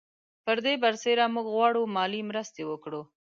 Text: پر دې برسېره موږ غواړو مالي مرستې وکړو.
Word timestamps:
پر 0.45 0.57
دې 0.65 0.73
برسېره 0.83 1.25
موږ 1.35 1.45
غواړو 1.55 1.81
مالي 1.95 2.21
مرستې 2.29 2.63
وکړو. 2.67 3.01